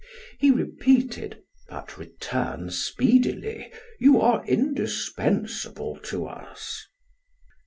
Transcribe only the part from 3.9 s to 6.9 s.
you are indispensable to us."